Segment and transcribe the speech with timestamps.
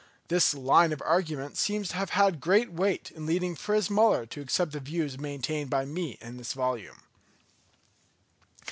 [0.29, 4.41] This line of argument seems to have had great weight in leading Fritz Müller to
[4.41, 7.03] accept the views maintained by me in this volume.